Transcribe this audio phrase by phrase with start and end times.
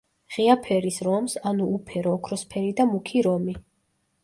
[0.35, 3.57] ღია ფერის რომს, ანუ უფერო, ოქროსფერი და მუქი რომი.